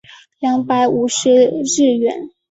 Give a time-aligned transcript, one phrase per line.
[0.39, 1.29] 两百五十
[1.63, 2.31] 日圆